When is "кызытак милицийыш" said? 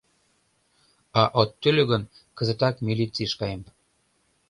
2.37-3.33